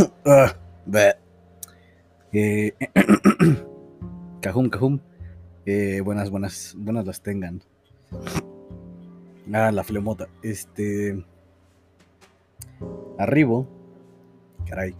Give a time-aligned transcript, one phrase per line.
[0.24, 0.54] Ah.
[2.32, 2.72] Eh,
[4.40, 5.00] cajum, cajum.
[5.66, 7.62] Eh, buenas, buenas, buenas las tengan.
[9.52, 10.28] Ah, la flemota.
[10.42, 11.24] Este.
[13.18, 13.66] Arribo.
[14.66, 14.94] Caray.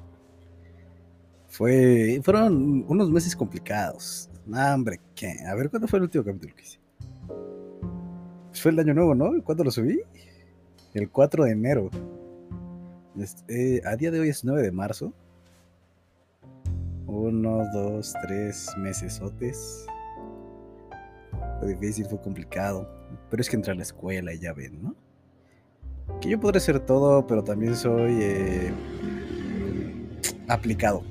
[1.49, 2.21] Fue.
[2.23, 4.29] Fueron unos meses complicados.
[4.53, 5.35] Hombre, ¿qué?
[5.49, 6.81] A ver, ¿cuándo fue el último capítulo que hice?
[8.49, 9.31] Pues fue el año nuevo, ¿no?
[9.45, 10.01] ¿Cuándo lo subí?
[10.95, 11.91] El 4 de enero.
[13.19, 15.13] Este, a día de hoy es 9 de marzo.
[17.07, 19.87] Uno, dos, tres meses otes.
[21.59, 22.89] Fue difícil, fue complicado.
[23.29, 24.95] Pero es que entré a la escuela y ya ven, ¿no?
[26.21, 28.73] Que yo podré ser todo, pero también soy eh,
[30.49, 31.03] aplicado.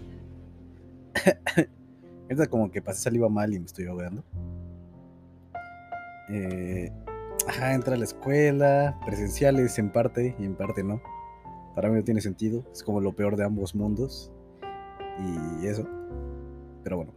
[2.24, 4.24] Ahorita como que pasé saliva mal y me estoy ahogando.
[6.30, 6.92] Eh,
[7.48, 11.02] ajá, entra a la escuela, presenciales en parte y en parte no.
[11.76, 14.32] Para mí no tiene sentido, es como lo peor de ambos mundos.
[15.62, 15.88] Y eso.
[16.84, 17.14] Pero bueno.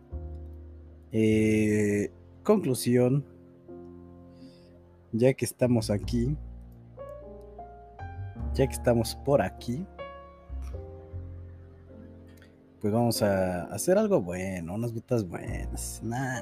[1.13, 2.11] Eh,
[2.43, 3.25] conclusión.
[5.13, 6.37] Ya que estamos aquí.
[8.55, 9.87] Ya que estamos por aquí.
[12.81, 16.01] Pues vamos a hacer algo bueno, unas botas buenas.
[16.03, 16.41] Nah,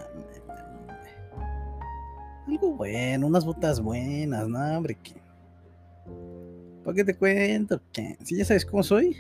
[2.48, 5.20] algo bueno, unas botas buenas, no, hombre, ¿qué?
[6.84, 7.81] ¿Para qué te cuento?
[8.25, 9.17] Si ya sabes cómo soy.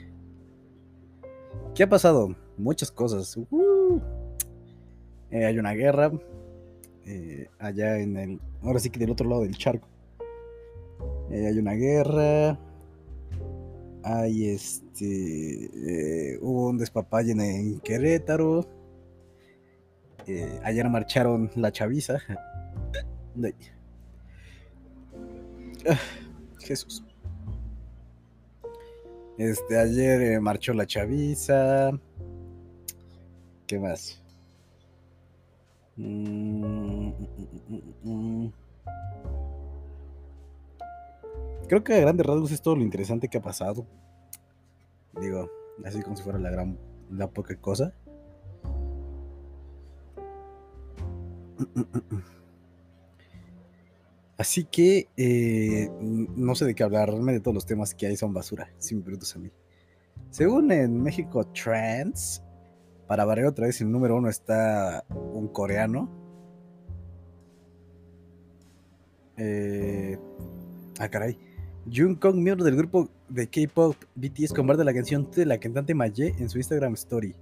[1.74, 2.34] ¿Qué ha pasado?
[2.56, 3.38] Muchas cosas.
[5.30, 6.10] Eh, hay una guerra.
[7.06, 8.40] eh, allá en el.
[8.62, 9.88] Ahora sí que del otro lado del charco.
[11.30, 12.58] Eh, hay una guerra.
[14.02, 16.38] Hay este.
[16.40, 18.66] hubo un despapalle en, Querétaro.
[20.62, 22.18] Ayer marcharon la chaviza.
[23.42, 23.54] Ay.
[25.88, 25.98] Ah,
[26.58, 27.04] Jesús.
[29.40, 31.92] Este, ayer eh, marchó la chaviza.
[33.66, 34.22] ¿Qué más?
[35.96, 38.52] Mm, mm, mm.
[41.68, 43.86] Creo que a grandes rasgos es todo lo interesante que ha pasado.
[45.18, 45.48] Digo,
[45.86, 46.76] así como si fuera la gran,
[47.10, 47.94] la poca cosa.
[54.40, 58.32] Así que eh, no sé de qué hablar, realmente todos los temas que hay son
[58.32, 59.50] basura, si me preguntas a mí.
[60.30, 62.42] Según en México Trends,
[63.06, 66.08] para variar otra vez, el número uno está un coreano.
[69.36, 70.18] Eh,
[70.98, 71.36] ah, caray.
[71.94, 76.48] Jungkook, miembro del grupo de K-pop BTS, comparte la canción de la cantante Maye en
[76.48, 77.34] su Instagram Story.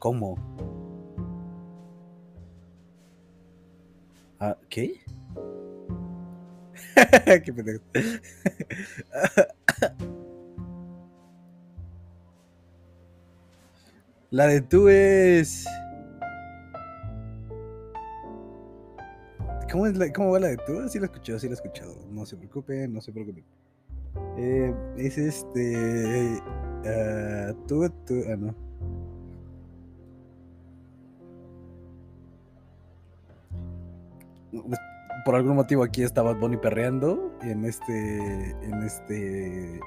[0.00, 0.34] ¿Cómo?
[4.40, 5.02] Ah, ¿Qué?
[14.30, 15.64] La de tú es.
[19.70, 20.88] ¿Cómo, es la- ¿Cómo va la de tú?
[20.88, 21.94] Sí la he escuchado, sí la he escuchado.
[22.10, 23.44] No se preocupen, no se preocupen.
[24.38, 26.40] Eh, es este.
[26.86, 28.14] ah, tú, tú.
[28.30, 28.54] Ah, no.
[35.28, 38.52] Por algún motivo aquí estaba Bonnie perreando en este.
[38.62, 39.78] En este.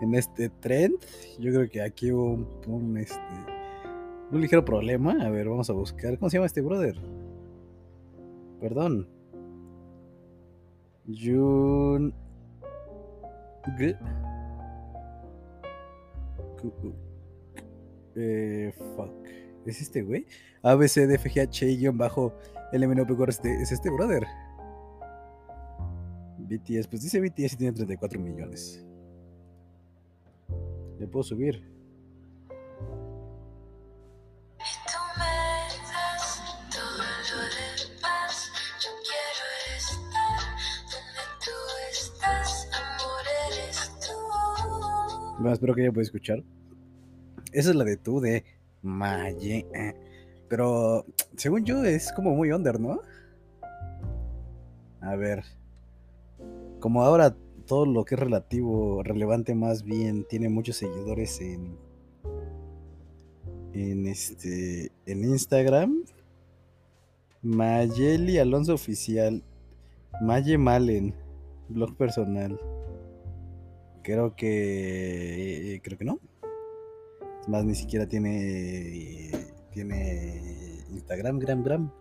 [0.00, 0.96] En este trend.
[1.38, 3.20] Yo creo que aquí hubo un, un, este.
[4.32, 5.16] Un ligero problema.
[5.24, 6.18] A ver, vamos a buscar.
[6.18, 6.96] ¿Cómo se llama este brother?
[8.60, 9.08] Perdón.
[11.06, 12.12] Jun.
[13.78, 13.96] G.
[18.16, 19.12] Eh, fuck.
[19.66, 20.26] ¿Es este güey?
[20.64, 22.34] A, B, C, D, F, G, H, I, guion bajo,
[22.72, 23.62] L, M, N, O, P, Q, R, S, T.
[23.62, 24.26] Es este brother.
[26.48, 28.84] BTS, pues dice BTS y tiene 34 millones.
[30.98, 31.62] Le puedo subir.
[45.38, 46.42] Bueno, espero que ya pueda escuchar.
[47.52, 48.44] Esa es la de tú de
[48.82, 49.66] Maye.
[49.72, 49.94] eh.
[50.48, 51.06] Pero
[51.36, 53.00] según yo es como muy under, ¿no?
[55.00, 55.44] A ver.
[56.80, 57.36] Como ahora
[57.66, 61.76] todo lo que es relativo, relevante más bien, tiene muchos seguidores en.
[63.74, 64.90] En este.
[65.06, 66.04] En Instagram.
[67.42, 69.44] Mayeli Alonso Oficial.
[70.22, 71.14] Maye Malen.
[71.68, 72.58] Blog personal.
[74.02, 75.80] Creo que.
[75.84, 76.18] Creo que no.
[77.42, 79.30] Es más, ni siquiera tiene.
[79.72, 81.92] Tiene Instagram, gram, gram.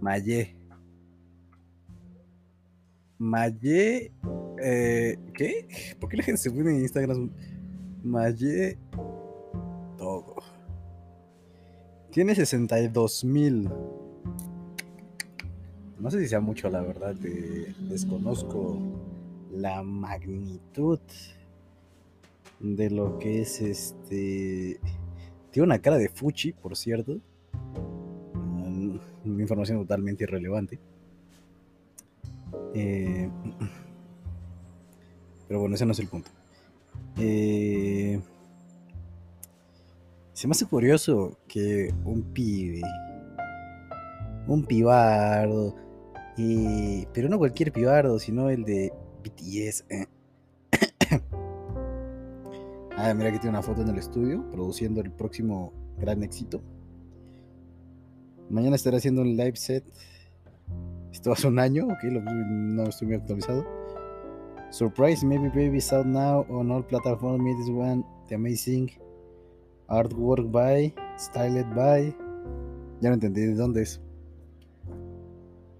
[0.00, 0.56] Maye.
[3.18, 4.12] Maye.
[4.62, 5.68] eh, ¿Qué?
[6.00, 7.30] ¿Por qué la gente se pone en Instagram
[8.02, 8.78] Maye
[9.98, 10.36] Togo.
[12.10, 13.68] Tiene 62 mil.
[15.98, 17.14] No sé si sea mucho, la verdad.
[17.14, 18.78] de- desconozco
[19.52, 21.00] la magnitud
[22.60, 24.78] de lo que es este.
[25.50, 27.18] Tiene una cara de Fuchi, por cierto.
[29.24, 30.78] Una información totalmente irrelevante.
[32.78, 33.30] Eh,
[35.48, 36.30] pero bueno, ese no es el punto.
[37.16, 38.20] Eh,
[40.34, 42.82] se me hace curioso que un pibe,
[44.46, 45.74] un pibardo,
[46.36, 48.92] eh, pero no cualquier pibardo, sino el de
[49.24, 49.86] BTS.
[49.88, 50.06] eh.
[52.98, 56.60] ah, mira que tiene una foto en el estudio, produciendo el próximo gran éxito.
[58.50, 59.84] Mañana estaré haciendo un live set.
[61.16, 63.64] Esto hace un año, ok, no estoy muy actualizado.
[64.68, 67.42] Surprise, maybe baby is out now on all platforms.
[67.42, 68.90] Meet this one, the amazing
[69.88, 72.14] artwork by, styled by.
[73.00, 73.98] Ya no entendí de dónde es.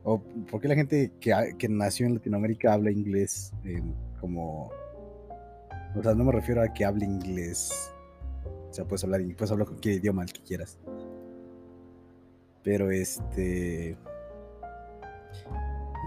[0.04, 3.52] O por qué la gente que, que nació en Latinoamérica habla inglés
[4.18, 4.70] como.
[5.94, 7.92] O sea, no me refiero a que hable inglés.
[8.70, 10.78] O sea, puedes hablar, puedes hablar cualquier idioma, el que quieras.
[12.62, 13.98] Pero este.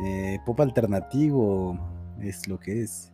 [0.04, 1.78] Eh, pop alternativo
[2.22, 3.12] es lo que es.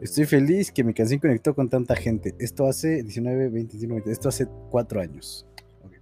[0.00, 2.34] Estoy feliz que mi canción conectó con tanta gente.
[2.38, 4.12] Esto hace 19, 20, 21, 20.
[4.12, 5.46] Esto hace 4 años.
[5.84, 5.92] Ok.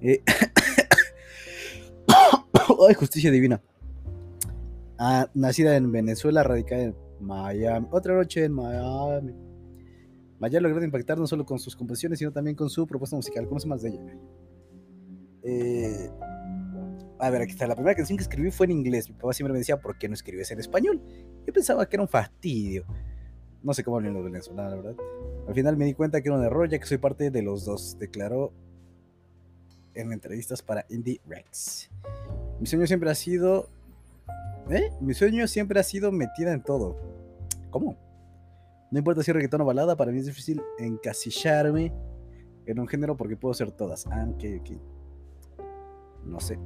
[0.00, 0.22] Eh,
[2.88, 3.60] Ay, justicia divina.
[4.98, 7.86] Ah, nacida en Venezuela, radicada en Miami.
[7.90, 9.34] Otra noche en Miami.
[10.38, 13.48] Maya logró impactar no solo con sus composiciones, sino también con su propuesta musical.
[13.48, 14.00] Conoce más de ella.
[15.42, 16.10] Eh,
[17.24, 17.66] a ver, aquí está.
[17.66, 19.08] La primera canción que escribí fue en inglés.
[19.08, 21.00] Mi papá siempre me decía, ¿por qué no escribes en español?
[21.46, 22.84] Yo pensaba que era un fastidio.
[23.62, 25.04] No sé cómo hablan los venezolanos, la verdad.
[25.48, 27.64] Al final me di cuenta que era un error, ya que soy parte de los
[27.64, 28.52] dos, declaró
[29.94, 31.90] en entrevistas para Indie Rex.
[32.60, 33.68] Mi sueño siempre ha sido.
[34.70, 34.90] ¿Eh?
[35.00, 36.96] Mi sueño siempre ha sido metida en todo.
[37.70, 37.96] ¿Cómo?
[38.90, 41.92] No importa si es reggaetón o balada, para mí es difícil encasillarme
[42.66, 44.06] en un género porque puedo ser todas.
[44.06, 44.70] Ah, ok, ok.
[46.26, 46.58] No sé.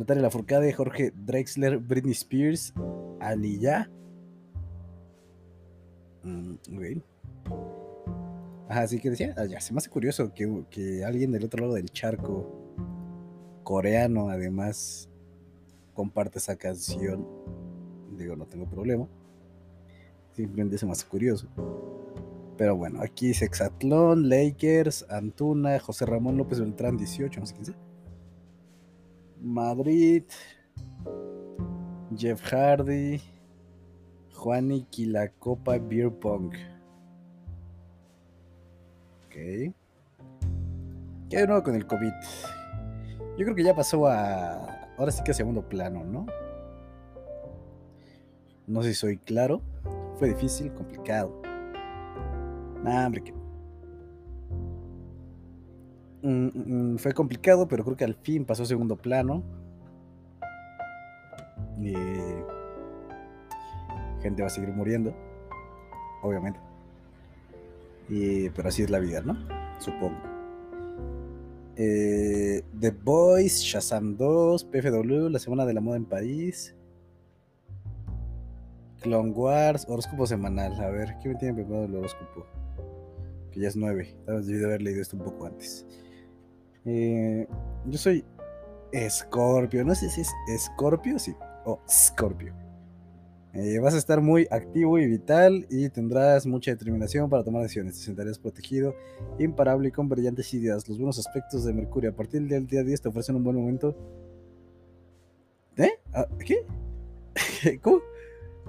[0.00, 2.72] Natalia Lafourcade, Jorge Drexler, Britney Spears,
[3.20, 3.90] Aliyah.
[6.22, 6.54] Mm.
[8.66, 11.60] Ajá, así que decía, ah, ya, se me hace curioso que, que alguien del otro
[11.60, 12.50] lado del charco,
[13.62, 15.10] coreano además,
[15.92, 17.26] comparte esa canción.
[18.16, 19.06] Digo, no tengo problema.
[20.32, 21.46] Simplemente se me hace curioso.
[22.56, 27.66] Pero bueno, aquí dice Exatlón, Lakers, Antuna, José Ramón López Beltrán, 18, no sé quién
[27.66, 27.89] sea.
[29.40, 30.24] Madrid,
[32.14, 33.20] Jeff Hardy,
[34.34, 36.54] Juani Quilacopa Beer Pong.
[39.26, 39.34] Ok.
[41.30, 42.12] ¿Qué hay nuevo con el COVID?
[43.38, 44.88] Yo creo que ya pasó a.
[44.98, 46.26] Ahora sí que a segundo plano, ¿no?
[48.66, 49.62] No sé si soy claro.
[50.16, 51.40] Fue difícil, complicado.
[52.82, 53.39] Nah, hombre, que.
[56.22, 59.42] Mm, mm, fue complicado, pero creo que al fin pasó segundo plano.
[61.78, 61.94] Y.
[64.22, 65.14] Gente va a seguir muriendo.
[66.22, 66.60] Obviamente.
[68.08, 69.36] Y, pero así es la vida, ¿no?
[69.78, 70.16] Supongo.
[71.76, 76.74] Eh, The Boys, Shazam 2, PFW, La Semana de la Moda en París.
[79.00, 80.78] Clone Wars, horóscopo semanal.
[80.78, 82.44] A ver, ¿qué me tiene preparado el horóscopo?
[83.50, 84.14] Que ya es 9.
[84.26, 85.86] Tal vez debí de haber leído esto un poco antes.
[86.84, 87.46] Eh,
[87.86, 88.24] yo soy
[89.08, 89.84] Scorpio.
[89.84, 91.34] No sé si es Scorpio, sí.
[91.64, 92.54] O Scorpio.
[93.52, 97.96] Eh, vas a estar muy activo y vital y tendrás mucha determinación para tomar decisiones.
[97.96, 98.94] Te sentarás protegido,
[99.38, 100.88] imparable y con brillantes ideas.
[100.88, 103.96] Los buenos aspectos de Mercurio a partir del día 10 te ofrecen un buen momento.
[105.76, 105.90] ¿Eh?
[106.12, 106.64] Ah, ¿Qué?
[107.82, 108.00] ¿Cómo?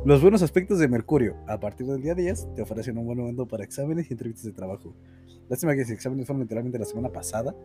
[0.03, 3.47] Los buenos aspectos de Mercurio a partir del día 10 te ofrecen un buen momento
[3.47, 4.95] para exámenes y entrevistas de trabajo.
[5.47, 7.55] Lástima que ese exámenes fueron literalmente la semana pasada.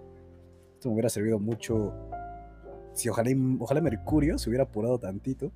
[0.76, 1.94] Esto me hubiera servido mucho.
[2.92, 3.30] Si ojalá,
[3.60, 5.50] ojalá Mercurio se hubiera apurado tantito.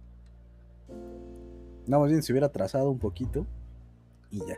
[1.87, 3.47] No, más bien se hubiera atrasado un poquito.
[4.31, 4.57] Y ya.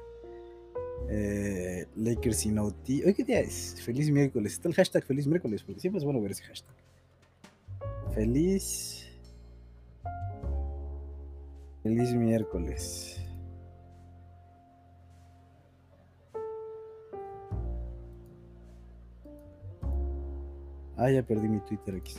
[1.08, 2.88] Eh, Lakers y OT.
[3.04, 3.82] Hoy qué día es?
[3.82, 4.52] Feliz miércoles.
[4.52, 6.76] Está el hashtag feliz miércoles, porque siempre es bueno ver ese hashtag.
[8.14, 9.08] Feliz.
[11.82, 13.20] Feliz miércoles.
[21.02, 22.14] Ah, ya perdí mi Twitter aquí.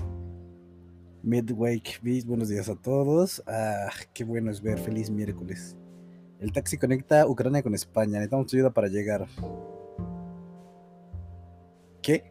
[1.22, 3.42] Midwake Beat, buenos días a todos.
[3.48, 5.78] Ah, qué bueno es ver feliz miércoles
[6.42, 8.16] El taxi conecta Ucrania con España.
[8.16, 9.26] Necesitamos tu ayuda para llegar.
[12.02, 12.30] ¿Qué?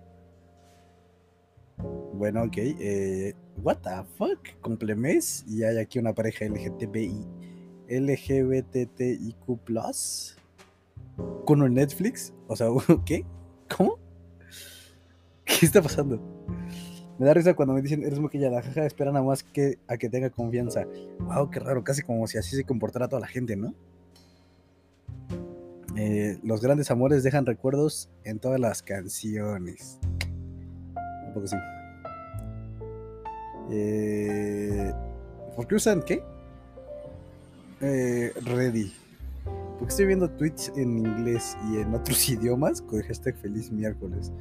[2.12, 2.56] Bueno, ok.
[2.58, 4.46] Eh, what the fuck?
[4.60, 7.26] Complemes y hay aquí una pareja LGTBI.
[7.88, 9.36] LGBTIQ
[11.46, 12.34] con un Netflix.
[12.46, 12.68] O sea,
[13.06, 13.24] ¿qué?
[13.74, 13.98] ¿Cómo?
[15.46, 16.31] ¿Qué está pasando?
[17.22, 20.08] Me da risa cuando me dicen, eres maquillada, jaja, espera nada más que a que
[20.08, 20.88] tenga confianza.
[21.20, 23.72] Wow, qué raro, casi como si así se comportara toda la gente, ¿no?
[25.96, 30.00] Eh, los grandes amores dejan recuerdos en todas las canciones.
[31.28, 31.56] Un poco sí.
[33.70, 34.92] Eh,
[35.54, 36.24] ¿Por qué usan qué?
[37.82, 38.92] Eh, ready.
[39.78, 44.32] Porque estoy viendo tweets en inglés y en otros idiomas con hashtag feliz miércoles.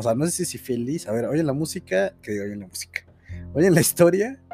[0.00, 1.06] O sea, no sé si feliz.
[1.06, 2.14] A ver, oyen la música.
[2.22, 3.02] Que digo, oyen la música.
[3.54, 4.40] Oyen la historia.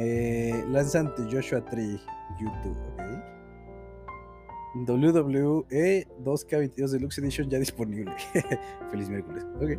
[0.00, 1.98] Eh, lanzan tu Joshua Tree
[2.38, 3.00] YouTube, ¿ok?
[4.86, 8.12] WWE 2K22 Deluxe Edition ya disponible.
[8.92, 9.44] Feliz miércoles.
[9.56, 9.70] Ok.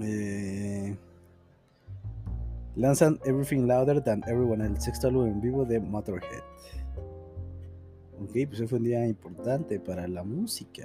[0.00, 0.96] Eh,
[2.76, 6.42] lanzan Everything Louder Than Everyone, el sexto álbum en vivo de Motorhead.
[8.22, 10.84] Ok, pues hoy fue un día importante para la música.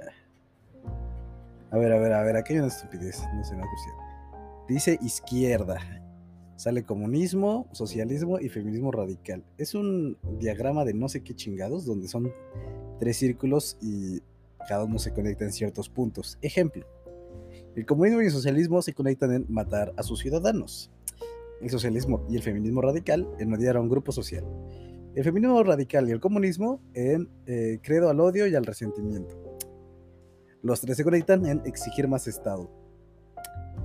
[1.70, 3.66] A ver, a ver, a ver, aquí hay una estupidez, no se me ha
[4.66, 5.78] Dice izquierda.
[6.56, 9.44] Sale comunismo, socialismo y feminismo radical.
[9.58, 12.32] Es un diagrama de no sé qué chingados, donde son
[12.98, 14.22] tres círculos y
[14.66, 16.38] cada uno se conecta en ciertos puntos.
[16.40, 16.86] Ejemplo,
[17.74, 20.90] el comunismo y el socialismo se conectan en matar a sus ciudadanos.
[21.60, 24.44] El socialismo y el feminismo radical en odiar a un grupo social.
[25.16, 29.34] El feminismo radical y el comunismo en eh, credo al odio y al resentimiento.
[30.62, 32.70] Los tres se conectan en exigir más Estado.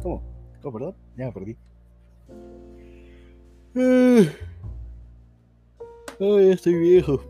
[0.03, 0.21] ¿Cómo?
[0.61, 0.95] ¿Cómo, perdón?
[1.15, 1.57] Ya me perdí.
[6.19, 7.23] Ay, ya estoy viejo.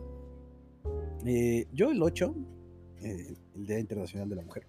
[1.24, 2.34] Eh, yo el 8,
[3.02, 4.66] eh, el Día Internacional de la Mujer,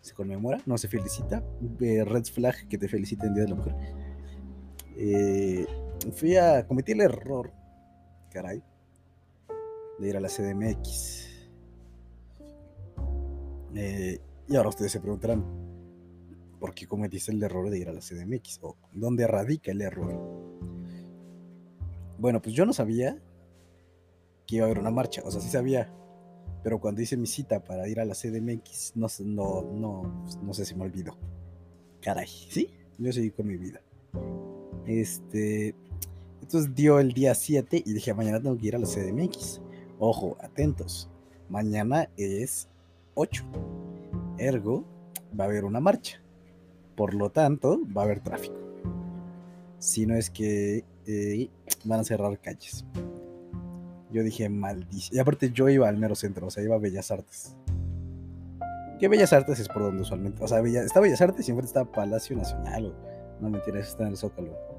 [0.00, 1.44] se conmemora, no se felicita.
[1.78, 3.74] red flag que te felicita el Día de la Mujer.
[4.96, 5.66] Eh,
[6.14, 7.52] fui a cometer el error,
[8.28, 8.62] caray,
[9.98, 11.28] de ir a la CDMX.
[14.48, 15.44] y ahora ustedes se preguntarán,
[16.58, 18.60] ¿por qué cometiste el error de ir a la CDMX?
[18.62, 20.14] ¿O dónde radica el error?
[22.18, 23.22] Bueno, pues yo no sabía
[24.46, 25.92] que iba a haber una marcha, o sea, sí sabía,
[26.62, 30.64] pero cuando hice mi cita para ir a la CDMX, no, no, no, no sé
[30.64, 31.16] si me olvidó.
[32.00, 32.74] Caray, ¿sí?
[32.98, 33.80] Yo seguí con mi vida.
[34.86, 35.74] Este,
[36.48, 39.60] entonces dio el día 7 y dije, mañana tengo que ir a la CDMX.
[39.98, 41.10] Ojo, atentos.
[41.50, 42.68] Mañana es
[43.12, 43.44] 8.
[44.38, 44.82] Ergo,
[45.38, 46.22] va a haber una marcha.
[46.96, 48.56] Por lo tanto, va a haber tráfico.
[49.78, 51.50] Si no es que eh,
[51.84, 52.86] van a cerrar calles.
[54.10, 55.18] Yo dije, maldición.
[55.18, 57.54] Y aparte yo iba al mero centro, o sea, iba a Bellas Artes.
[58.98, 60.42] ¿Qué Bellas Artes es por donde usualmente?
[60.42, 62.94] O sea, está Bellas Artes y está Palacio Nacional.
[63.38, 64.77] no mentira, está en el Zócalo.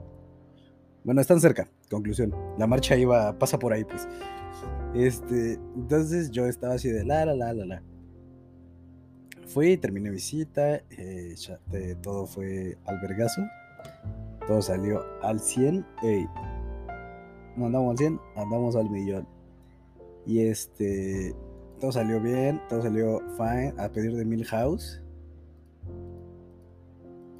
[1.09, 2.35] Bueno, están cerca, conclusión.
[2.59, 4.07] La marcha iba, pasa por ahí, pues.
[4.93, 7.83] Este, entonces yo estaba así de la, la, la, la, la.
[9.47, 11.35] Fui, terminé visita, eh,
[12.03, 13.41] todo fue albergazo
[14.45, 15.83] todo salió al 100.
[17.57, 19.27] no andamos al 100, andamos al millón.
[20.27, 21.33] Y este,
[21.79, 25.01] todo salió bien, todo salió fine a pedir de Milhouse.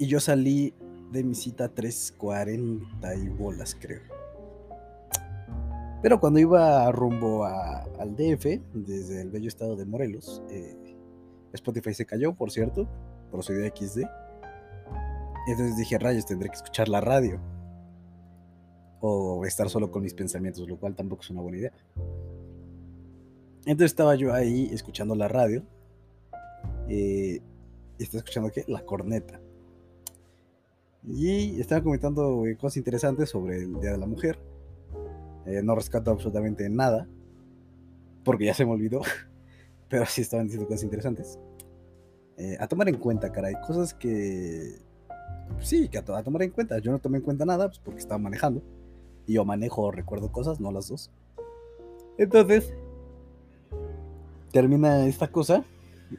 [0.00, 0.74] Y yo salí
[1.10, 4.02] de mi cita 3.40 y bolas, creo.
[6.02, 10.96] Pero cuando iba rumbo al DF, desde el bello estado de Morelos, eh,
[11.52, 12.88] Spotify se cayó, por cierto,
[13.40, 14.02] su de XD.
[15.46, 17.40] Entonces dije, rayos, tendré que escuchar la radio.
[19.00, 21.72] O estar solo con mis pensamientos, lo cual tampoco es una buena idea.
[23.66, 25.62] Entonces estaba yo ahí escuchando la radio.
[26.88, 27.40] Eh,
[27.98, 28.64] y estaba escuchando qué?
[28.68, 29.40] La corneta.
[31.02, 34.38] Y estaba comentando eh, cosas interesantes sobre el Día de la Mujer.
[35.46, 37.08] Eh, no rescato absolutamente nada.
[38.24, 39.00] Porque ya se me olvidó.
[39.88, 41.38] Pero sí estaban diciendo cosas interesantes.
[42.58, 43.54] a tomar en cuenta, caray.
[43.66, 44.78] Cosas que
[45.60, 46.78] sí, que a, tomar en cuenta.
[46.78, 48.62] Yo no tomé en cuenta nada pues, porque estaba manejando.
[49.26, 51.10] Y yo manejo, recuerdo cosas, no las dos.
[52.18, 52.72] Entonces,
[54.52, 55.64] termina esta cosa.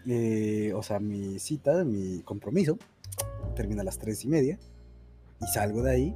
[0.05, 2.77] Eh, o sea, mi cita, mi compromiso,
[3.55, 4.59] termina a las tres y media.
[5.41, 6.15] Y salgo de ahí.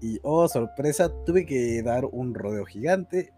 [0.00, 3.32] Y, oh, sorpresa, tuve que dar un rodeo gigante.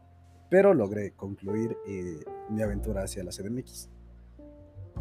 [0.51, 3.91] Pero logré concluir eh, mi aventura hacia la CDMX.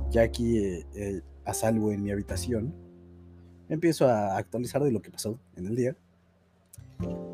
[0.10, 2.74] Ya aquí, eh, a salvo en mi habitación,
[3.70, 5.96] empiezo a actualizar de lo que pasó en el día.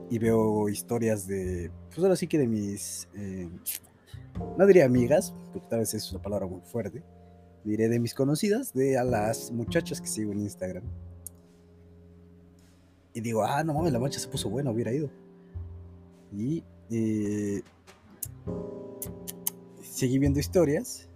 [0.10, 3.50] y veo historias de, pues ahora sí que de mis, eh,
[4.58, 7.02] no diría amigas, porque tal vez es una palabra muy fuerte,
[7.64, 10.84] diré de mis conocidas, de a las muchachas que sigo en Instagram.
[13.14, 15.10] Y digo, ah, no mames, la marcha se puso buena, hubiera ido.
[16.36, 17.62] Y eh,
[19.82, 21.08] seguí viendo historias.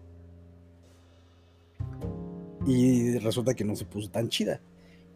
[2.66, 4.62] Y resulta que no se puso tan chida.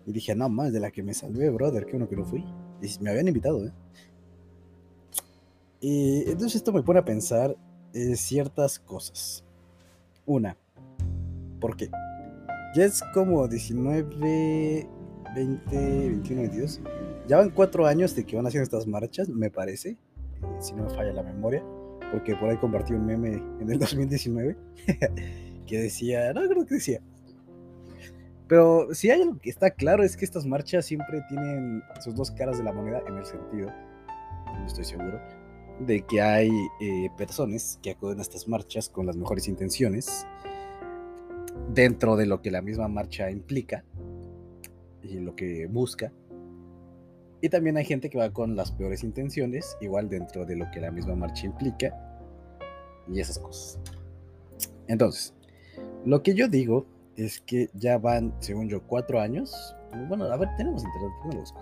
[0.05, 2.43] Y dije, no más, de la que me salvé, brother, que uno que no fui.
[2.81, 3.73] Y me habían invitado, ¿eh?
[5.79, 7.55] Y entonces esto me pone a pensar
[7.93, 9.43] eh, ciertas cosas.
[10.25, 10.55] Una,
[11.59, 11.89] ¿por qué?
[12.75, 14.88] Ya es como 19,
[15.35, 16.81] 20, 21, 22.
[17.27, 19.97] Ya van cuatro años de que van haciendo estas marchas, me parece, eh,
[20.59, 21.63] si no me falla la memoria,
[22.11, 24.57] porque por ahí compartí un meme en el 2019
[25.67, 27.01] que decía, no creo que decía,
[28.51, 32.31] pero si hay algo que está claro es que estas marchas siempre tienen sus dos
[32.31, 33.71] caras de la moneda en el sentido,
[34.45, 35.21] no estoy seguro,
[35.79, 40.27] de que hay eh, personas que acuden a estas marchas con las mejores intenciones
[41.73, 43.85] dentro de lo que la misma marcha implica
[45.03, 46.12] y lo que busca.
[47.41, 50.79] Y también hay gente que va con las peores intenciones, igual dentro de lo que
[50.79, 51.91] la misma marcha implica
[53.08, 53.79] y esas cosas.
[54.88, 55.34] Entonces,
[56.05, 59.75] lo que yo digo es que ya van, según yo, cuatro años.
[60.08, 61.62] Bueno, a ver, tenemos internet, no lo busco.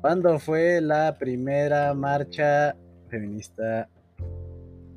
[0.00, 2.76] ¿Cuándo fue la primera marcha
[3.08, 3.88] feminista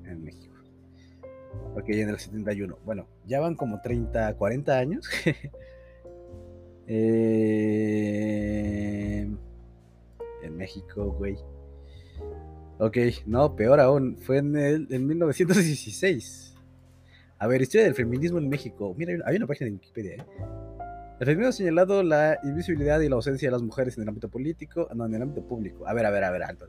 [0.04, 0.56] en México?
[1.76, 2.78] Ok, en el 71.
[2.86, 5.10] Bueno, ya van como 30, 40 años.
[6.88, 8.08] eh,
[10.44, 11.38] en México, güey.
[12.80, 14.18] Ok, no, peor aún.
[14.18, 16.56] Fue en, el, en 1916.
[17.40, 18.96] A ver, historia del feminismo en México.
[18.98, 20.16] Mira, hay una página de Wikipedia.
[20.16, 20.26] ¿eh?
[21.20, 24.30] El feminismo ha señalado la invisibilidad y la ausencia de las mujeres en el ámbito
[24.30, 25.88] político, no, en el ámbito público.
[25.88, 26.68] A ver, a ver, a ver, alto.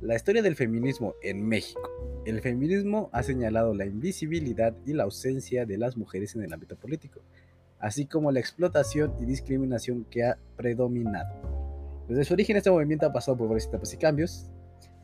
[0.00, 1.90] La historia del feminismo en México.
[2.24, 6.76] El feminismo ha señalado la invisibilidad y la ausencia de las mujeres en el ámbito
[6.76, 7.20] político,
[7.78, 11.34] así como la explotación y discriminación que ha predominado.
[12.08, 14.50] Desde su origen, este movimiento ha pasado por varias etapas y cambios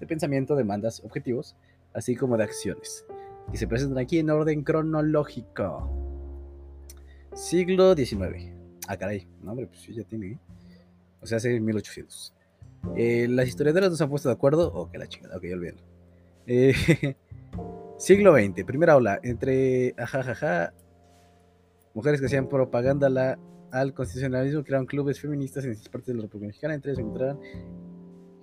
[0.01, 1.57] de pensamiento, demandas, objetivos,
[1.93, 3.05] así como de acciones
[3.51, 5.91] y se presentan aquí en orden cronológico.
[7.35, 8.53] Siglo XIX.
[8.89, 9.27] Ah, caray.
[9.43, 10.33] No, hombre, pues ya tiene.
[10.33, 10.39] ¿eh?
[11.21, 12.35] O sea, hace 1800.
[12.97, 14.71] Eh, las historiadoras no se han puesto de acuerdo.
[14.75, 15.37] Oh, que la chingada.
[15.37, 15.81] Ok, olvídalo.
[16.47, 16.75] Eh,
[17.99, 18.65] siglo XX.
[18.65, 19.19] Primera ola.
[19.23, 19.95] Entre.
[19.97, 20.75] Ajajaja.
[21.95, 23.39] Mujeres que hacían propaganda
[23.71, 26.75] al constitucionalismo crearon clubes feministas en distintas partes de la República Mexicana.
[26.75, 27.41] Entre ellos encontraron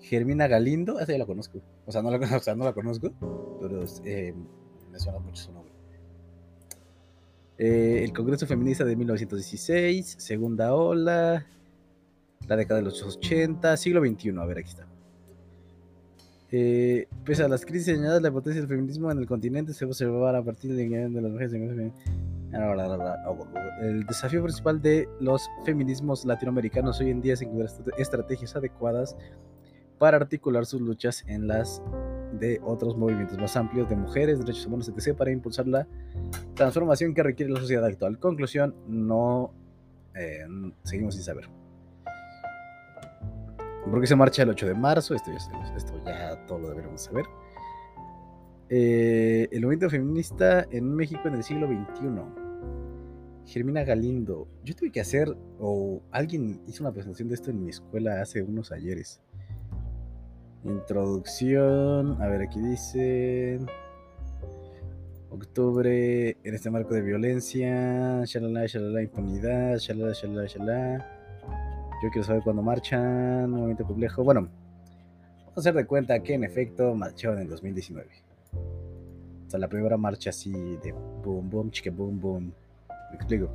[0.01, 0.99] Germina Galindo.
[0.99, 1.61] Esa ya la conozco.
[1.85, 3.11] O sea, no la, o sea, no la conozco.
[3.61, 4.33] Pero eh,
[4.91, 5.73] me suena mucho su nombre.
[7.57, 11.45] Eh, el Congreso Feminista de 1916, Segunda Ola,
[12.47, 14.87] la década de los 80, siglo XXI, a ver, aquí está.
[16.51, 20.37] Eh, pese a las crisis señaladas, la potencia del feminismo en el continente se observaba
[20.37, 21.53] a partir de, de las mujeres.
[23.81, 29.15] El desafío principal de los feminismos latinoamericanos hoy en día es encontrar estrategias adecuadas
[29.97, 31.81] para articular sus luchas en las
[32.33, 35.87] de otros movimientos más amplios de mujeres, derechos humanos, etc., para impulsar la
[36.55, 38.17] transformación que requiere la sociedad actual.
[38.17, 39.51] Conclusión, no
[40.15, 40.45] eh,
[40.83, 41.49] seguimos sin saber.
[43.89, 45.15] ¿Por qué se marcha el 8 de marzo?
[45.15, 47.25] Esto ya, esto ya todo lo deberíamos saber.
[48.69, 52.38] Eh, el movimiento feminista en México en el siglo XXI.
[53.49, 54.47] Germina Galindo.
[54.63, 58.43] Yo tuve que hacer, o alguien hizo una presentación de esto en mi escuela hace
[58.43, 59.21] unos ayeres.
[60.63, 62.21] Introducción.
[62.21, 63.59] A ver, aquí dice.
[65.31, 68.23] Octubre, en este marco de violencia.
[68.25, 69.77] Shalala, shalala, impunidad.
[69.79, 71.07] Shalala, shalala, shalala.
[72.03, 73.51] Yo quiero saber cuándo marchan.
[73.51, 74.23] Un momento complejo.
[74.23, 74.41] Bueno,
[75.39, 78.07] vamos a hacer de cuenta que en efecto marcharon en 2019.
[78.53, 82.53] O sea, la primera marcha así de boom, boom, chique, boom, boom.
[83.09, 83.49] Me explico.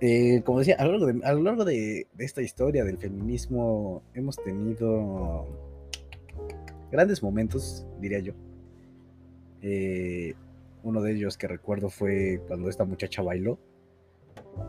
[0.00, 5.46] Eh, como decía, a lo largo, de, esta historia del feminismo hemos tenido
[6.90, 8.34] grandes momentos, diría yo.
[9.62, 10.34] Eh,
[10.82, 13.58] uno de ellos que recuerdo fue cuando esta muchacha bailó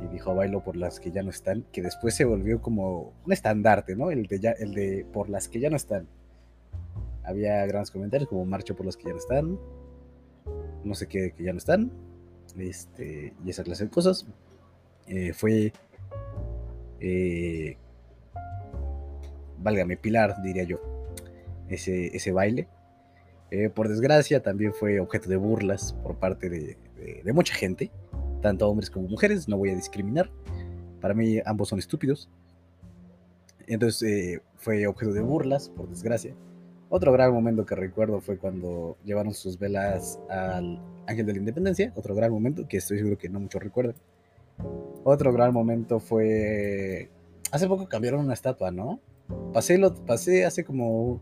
[0.02, 3.34] y dijo bailo por las que ya no están, que después se volvió como un
[3.34, 4.12] estandarte, ¿no?
[4.12, 6.08] El de, ya, el de por las que ya no están.
[7.24, 9.60] Había grandes comentarios como marcho por las que ya no están,
[10.84, 11.92] no sé qué, que ya no están,
[12.58, 14.26] este, y esa clase de cosas.
[15.08, 15.72] Eh, fue,
[17.00, 17.78] eh,
[19.60, 20.80] válgame, pilar, diría yo,
[21.70, 22.68] ese, ese baile.
[23.50, 26.78] Eh, por desgracia, también fue objeto de burlas por parte de,
[27.34, 27.92] mucha gente,
[28.42, 30.30] tanto hombres como mujeres, no voy a discriminar.
[31.00, 32.30] Para mí ambos son estúpidos.
[33.68, 36.34] Entonces eh, fue objeto de burlas, por desgracia.
[36.90, 41.92] Otro gran momento que recuerdo fue cuando llevaron sus velas al Ángel de la Independencia.
[41.96, 43.96] Otro gran momento que estoy seguro que no muchos recuerdan.
[45.04, 47.10] Otro gran momento fue...
[47.52, 49.00] Hace poco cambiaron una estatua, ¿no?
[49.54, 51.22] Pasé, lo, pasé hace como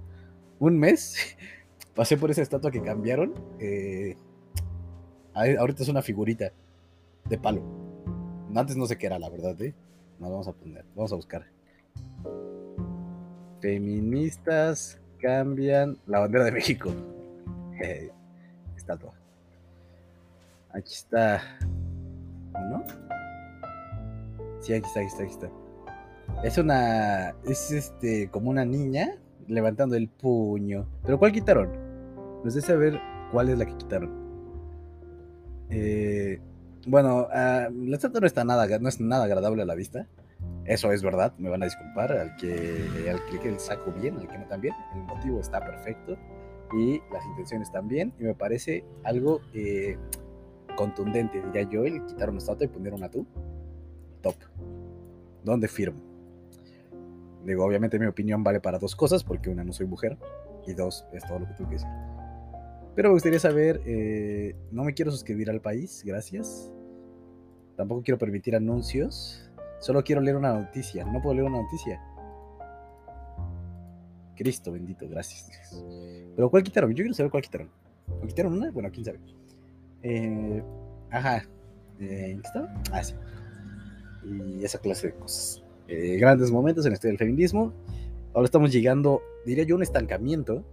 [0.60, 1.16] un mes.
[1.96, 3.34] Pasé por esa estatua que cambiaron.
[3.60, 4.18] Eh,
[5.34, 6.52] ahorita es una figurita
[7.30, 7.64] de palo.
[8.54, 9.74] Antes no sé qué era, la verdad, ¿eh?
[10.20, 11.46] Nos vamos a poner, vamos a buscar.
[13.62, 16.92] Feministas cambian la bandera de México.
[18.76, 19.14] estatua.
[20.76, 21.42] Aquí está.
[22.70, 22.84] ¿No?
[24.60, 25.50] Sí, aquí está, aquí está, aquí está.
[26.44, 27.30] Es una.
[27.46, 28.30] Es este.
[28.30, 29.16] como una niña
[29.48, 30.86] levantando el puño.
[31.04, 31.70] ¿Pero cuál quitaron?
[32.44, 33.00] No sé saber
[33.32, 34.12] cuál es la que quitaron.
[35.70, 36.42] Eh,
[36.88, 40.08] bueno, uh, la estatua no está nada, no es nada agradable a la vista.
[40.66, 44.28] Eso es verdad, me van a disculpar al que, al que el saco bien, al
[44.28, 44.74] que no también.
[44.96, 46.18] El motivo está perfecto
[46.74, 48.14] y las intenciones también.
[48.20, 49.98] Y me parece algo eh,
[50.76, 53.26] contundente, diría yo, el quitar una estatua y poner una tú.
[54.22, 54.36] Top.
[55.44, 56.00] ¿Dónde firmo?
[57.46, 60.18] Digo, obviamente mi opinión vale para dos cosas, porque una, no soy mujer,
[60.66, 61.90] y dos, es todo lo que tengo que decir.
[62.96, 66.72] Pero me gustaría saber, eh, no me quiero suscribir al país, gracias.
[67.76, 69.52] Tampoco quiero permitir anuncios.
[69.80, 71.04] Solo quiero leer una noticia.
[71.04, 72.02] No puedo leer una noticia.
[74.36, 75.84] Cristo bendito, gracias.
[76.36, 76.92] Pero ¿cuál quitaron?
[76.92, 77.70] Yo quiero saber cuál quitaron.
[78.08, 78.72] ¿Cuál quitaron una?
[78.72, 79.20] Bueno, quién sabe.
[80.08, 80.64] Eh,
[81.10, 81.44] ajá.
[82.00, 82.40] Eh.
[82.92, 83.16] Ah, sí.
[84.24, 85.64] Y esa clase de cosas.
[85.88, 87.74] Eh, grandes momentos en este del feminismo.
[88.34, 90.64] Ahora estamos llegando, diría yo, a un estancamiento.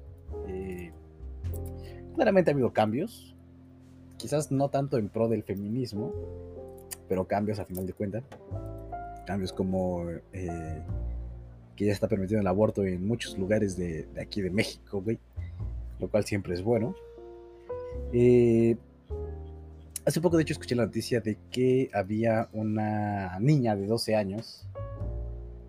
[2.15, 3.35] claramente ha habido cambios.
[4.19, 6.13] Quizás no tanto en pro del feminismo,
[7.09, 8.23] pero cambios a final de cuentas.
[9.27, 10.83] Cambios como eh,
[11.75, 15.19] que ya está permitido el aborto en muchos lugares de, aquí de México, güey.
[15.99, 16.95] Lo cual siempre es bueno.
[18.13, 18.77] Eh,
[20.05, 24.67] hace poco, de hecho, escuché la noticia de que había una niña de 12 años,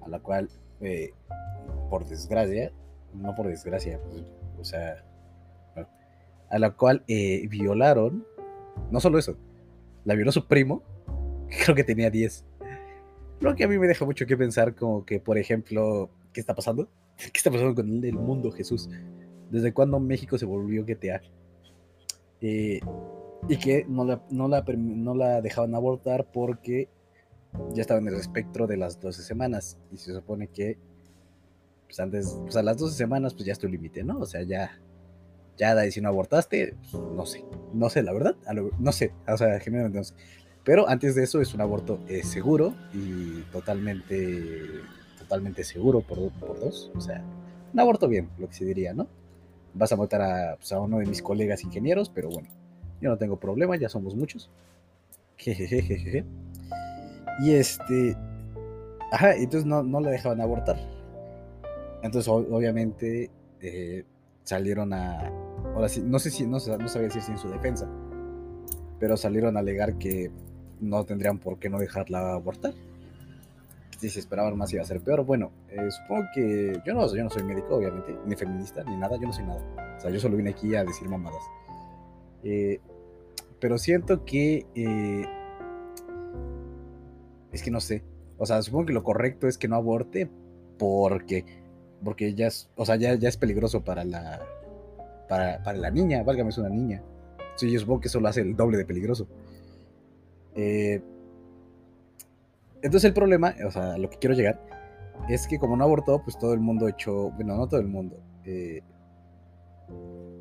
[0.02, 0.50] a la cual,
[0.82, 1.14] eh,
[1.90, 2.72] por desgracia,
[3.14, 4.24] no por desgracia, pues,
[4.60, 5.04] o sea,
[6.50, 8.26] a la cual violaron,
[8.92, 9.38] no solo eso,
[10.06, 10.84] la violó su primo
[11.64, 12.46] creo que tenía 10.
[13.40, 16.56] Lo que a mí me deja mucho que pensar, como que, por ejemplo, ¿qué está
[16.56, 16.90] pasando?
[17.18, 18.90] ¿Qué está pasando con el mundo, Jesús?
[19.50, 21.22] ¿Desde cuándo México se volvió GTA?
[22.42, 22.80] Eh,
[23.48, 26.90] y que no la, no, la, no la dejaban abortar porque
[27.74, 29.78] ya estaba en el espectro de las 12 semanas.
[29.92, 30.78] Y se supone que,
[31.86, 34.20] pues antes, pues a las 12 semanas, pues ya es tu límite, ¿no?
[34.20, 34.80] O sea, ya,
[35.58, 38.36] ya si no abortaste, pues, no sé, no sé, la verdad,
[38.80, 40.16] no sé, o sea, generalmente no sé.
[40.64, 44.66] Pero antes de eso es un aborto eh, seguro y totalmente,
[45.20, 46.90] totalmente seguro por, por, dos.
[46.96, 47.22] O sea,
[47.74, 49.08] un aborto bien, lo que se diría, ¿no?
[49.74, 52.48] Vas a matar a, pues, a uno de mis colegas ingenieros, pero bueno,
[53.04, 54.50] yo no tengo problema, ya somos muchos.
[55.36, 56.24] Jejejejeje.
[57.42, 58.16] Y este...
[59.12, 60.78] Ajá, entonces no, no le dejaban abortar.
[62.02, 64.06] Entonces, obviamente, eh,
[64.44, 65.20] salieron a...
[65.76, 67.90] Ahora sí, no sé si, no, no sabía si es en su defensa,
[69.00, 70.32] pero salieron a alegar que
[70.80, 72.74] no tendrían por qué no dejarla abortar.
[73.98, 75.26] Si se esperaban más iba a ser peor.
[75.26, 79.18] Bueno, eh, supongo que yo no, yo no soy médico, obviamente, ni feminista, ni nada,
[79.18, 79.96] yo no soy nada.
[79.98, 81.44] O sea, yo solo vine aquí a decir mamadas.
[82.44, 82.80] Eh,
[83.64, 84.66] pero siento que...
[84.76, 85.26] Eh,
[87.54, 88.04] es que no sé.
[88.38, 90.30] O sea, supongo que lo correcto es que no aborte
[90.78, 91.46] porque...
[92.04, 94.46] Porque ya es, o sea, ya, ya es peligroso para la,
[95.30, 97.02] para, para la niña, válgame, es una niña.
[97.56, 99.30] Sí, yo supongo que eso lo hace el doble de peligroso.
[100.56, 101.02] Eh,
[102.82, 104.60] entonces el problema, o sea, lo que quiero llegar,
[105.30, 108.20] es que como no abortó, pues todo el mundo echó, bueno, no todo el mundo,
[108.44, 108.82] eh,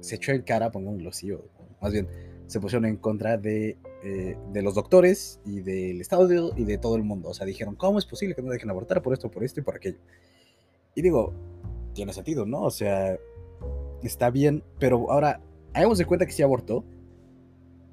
[0.01, 1.45] se echó en cara, pongámoslo así, o
[1.81, 6.65] más bien se pusieron en contra de, eh, de los doctores y del Estado y
[6.65, 7.31] de todo el mundo.
[7.31, 9.63] O sea, dijeron, ¿cómo es posible que no dejen abortar por esto, por esto y
[9.63, 9.99] por aquello?
[10.95, 11.33] Y digo,
[11.95, 12.63] tiene sentido, ¿no?
[12.63, 13.19] O sea,
[14.03, 15.41] está bien, pero ahora,
[15.73, 16.85] hagamos de cuenta que sí abortó,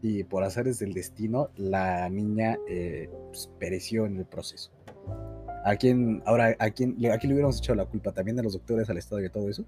[0.01, 4.71] y por azares del destino la niña eh, pues, pereció en el proceso.
[5.65, 8.13] ¿A quién, ahora, a quién, a quién le hubiéramos echado la culpa?
[8.13, 9.65] ¿También a los doctores, al Estado y todo eso?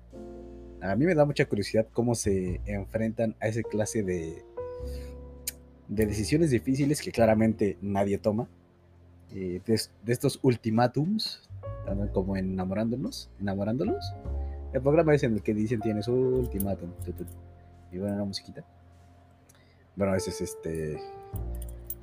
[0.82, 4.44] A mí me da mucha curiosidad cómo se enfrentan a esa clase de,
[5.92, 8.48] de decisiones difíciles que claramente nadie toma.
[9.36, 11.50] Eh, de, estos ultimátums,
[12.14, 14.14] como enamorándonos, enamorándolos.
[14.74, 16.92] El programa es en el que dicen tienes un ultimátum.
[17.92, 18.64] Y bueno, una musiquita.
[19.98, 20.98] Bueno, ese es este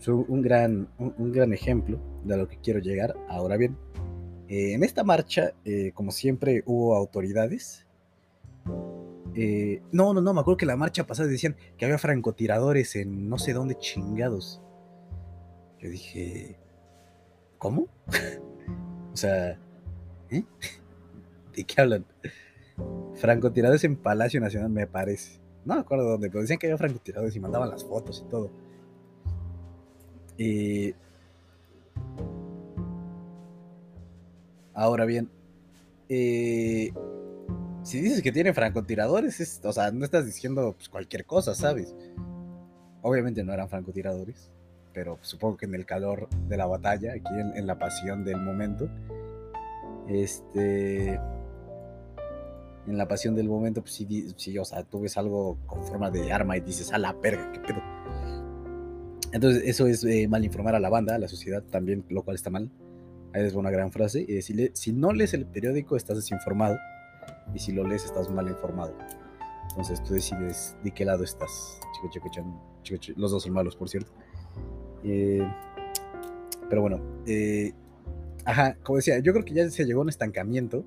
[0.07, 3.17] un gran, un, gran ejemplo de lo que quiero llegar.
[3.29, 3.77] Ahora bien,
[4.51, 7.87] Eh, en esta marcha, eh, como siempre, hubo autoridades.
[9.41, 13.29] Eh, no, no, no, me acuerdo que la marcha pasada decían que había francotiradores en
[13.29, 14.61] no sé dónde chingados.
[15.79, 16.59] Yo dije,
[17.57, 17.87] ¿cómo?
[19.13, 19.57] o sea,
[20.31, 20.43] ¿eh?
[21.55, 22.05] ¿de qué hablan?
[23.15, 25.39] Francotiradores en Palacio Nacional, me parece.
[25.65, 28.51] No me acuerdo dónde, pero decían que había francotiradores y mandaban las fotos y todo.
[30.37, 30.95] Y
[34.75, 35.31] ahora bien,
[36.09, 36.91] eh,
[37.83, 41.95] si dices que tienen francotiradores, es, o sea, no estás diciendo pues, cualquier cosa, ¿sabes?
[43.03, 44.51] Obviamente no eran francotiradores,
[44.93, 48.39] pero supongo que en el calor de la batalla, aquí en, en la pasión del
[48.39, 48.89] momento,
[50.09, 51.21] este
[52.89, 56.11] en la pasión del momento, pues sí, sí, o sea, tú ves algo con forma
[56.11, 57.83] de arma y dices, a la verga, qué pedo.
[59.33, 62.37] Entonces, eso es eh, mal informar a la banda, a la sociedad también, lo cual
[62.37, 62.71] está mal.
[63.35, 64.25] Ahí es una gran frase.
[64.27, 66.79] Y decirle, si no lees el periódico, estás desinformado.
[67.55, 68.95] Y si lo lees, estás mal informado.
[69.71, 71.81] Entonces tú decides de qué lado estás.
[73.17, 74.13] Los dos son malos, por cierto.
[75.05, 75.47] Eh,
[76.69, 77.73] pero bueno, eh,
[78.45, 80.85] ajá, como decía, yo creo que ya se llegó a un estancamiento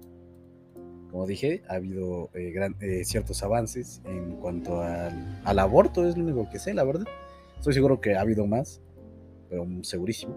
[1.11, 6.17] como dije, ha habido eh, gran, eh, ciertos avances en cuanto al, al, aborto, es
[6.17, 7.05] lo único que sé, la verdad.
[7.57, 8.81] Estoy seguro que ha habido más,
[9.49, 10.33] pero segurísimo.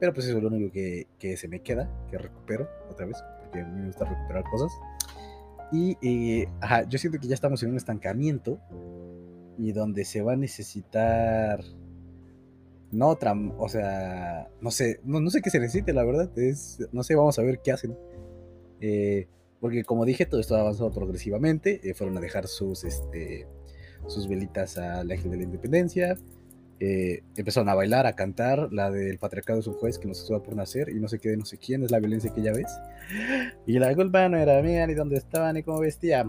[0.00, 3.22] Pero pues eso es lo único que, que se me queda, que recupero otra vez,
[3.40, 4.72] porque a mí me gusta recuperar cosas.
[5.72, 8.60] Y eh, ajá, yo siento que ya estamos en un estancamiento
[9.58, 11.64] y donde se va a necesitar
[12.92, 16.78] no otra, o sea, no sé, no, no sé qué se necesite, la verdad, es,
[16.92, 17.96] no sé, vamos a ver qué hacen.
[18.80, 19.26] Eh,
[19.60, 21.80] porque como dije, todo esto ha avanzado progresivamente.
[21.82, 23.46] Eh, fueron a dejar sus, este,
[24.06, 26.16] sus velitas al Ángel de la Independencia.
[26.78, 28.72] Eh, empezaron a bailar, a cantar.
[28.72, 31.36] La del patriarcado es un juez que nos estuvo por nacer y no sé qué
[31.36, 32.72] no sé quién es la violencia que ya ves.
[33.66, 36.24] Y la culpa no era mía, ni dónde estaba, ni cómo vestía.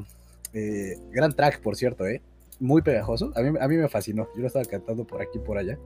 [0.53, 2.21] Eh, gran track, por cierto, ¿eh?
[2.59, 3.31] Muy pegajoso.
[3.35, 4.27] A mí, a mí me fascinó.
[4.35, 5.77] Yo lo estaba cantando por aquí por allá.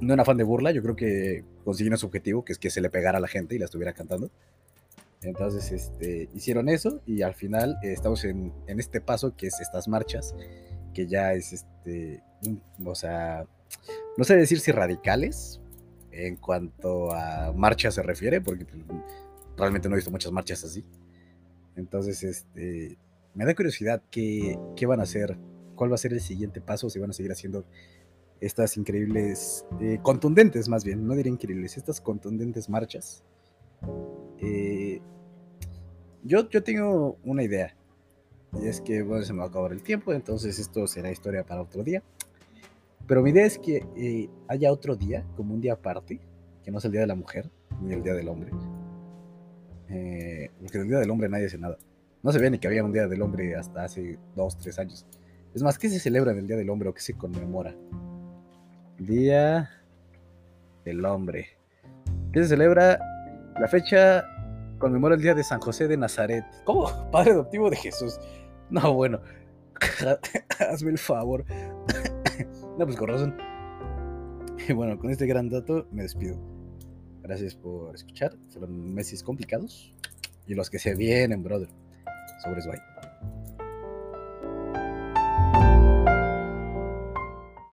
[0.00, 2.80] No era fan de burla, yo creo que consiguieron su objetivo, que es que se
[2.80, 4.30] le pegara a la gente y la estuviera cantando.
[5.22, 9.58] Entonces, este, hicieron eso y al final eh, estamos en, en, este paso que es
[9.60, 10.34] estas marchas,
[10.94, 12.22] que ya es, este,
[12.84, 13.46] o sea,
[14.16, 15.60] no sé decir si radicales
[16.10, 18.82] en cuanto a marchas se refiere, porque pues,
[19.56, 20.84] realmente no he visto muchas marchas así.
[21.76, 22.96] Entonces, este,
[23.34, 25.36] me da curiosidad qué, qué van a hacer,
[25.74, 27.66] cuál va a ser el siguiente paso, si van a seguir haciendo
[28.40, 33.24] estas increíbles, eh, contundentes más bien, no diré increíbles, estas contundentes marchas.
[34.38, 35.00] Eh,
[36.22, 37.76] yo, yo tengo una idea.
[38.60, 41.44] Y es que, bueno, se me va a acabar el tiempo, entonces esto será historia
[41.44, 42.02] para otro día.
[43.06, 46.20] Pero mi idea es que eh, haya otro día, como un día aparte,
[46.62, 47.50] que no es el Día de la Mujer,
[47.82, 48.50] ni el Día del Hombre.
[49.90, 51.76] Eh, porque el Día del Hombre nadie hace nada.
[52.22, 55.06] No se ve ni que había un Día del Hombre hasta hace dos, tres años.
[55.54, 57.76] Es más, ¿qué se celebra en el Día del Hombre o qué se conmemora?
[58.98, 59.70] Día
[60.84, 61.48] del Hombre.
[62.32, 62.98] ¿Qué se celebra?
[63.60, 64.24] La fecha
[64.78, 66.44] conmemora el día de San José de Nazaret.
[66.64, 66.88] ¿Cómo?
[67.12, 68.18] Padre adoptivo de Jesús.
[68.70, 69.20] No, bueno.
[70.58, 71.44] Hazme el favor.
[72.78, 73.36] no, pues con razón.
[74.68, 76.36] Y bueno, con este gran dato me despido.
[77.22, 78.36] Gracias por escuchar.
[78.50, 79.94] Fueron meses complicados.
[80.46, 81.68] Y los que se vienen, brother.
[82.42, 82.93] Sobres, bye.